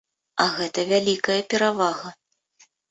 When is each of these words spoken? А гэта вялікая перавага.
А 0.45 0.47
гэта 0.55 0.87
вялікая 0.93 1.39
перавага. 1.53 2.17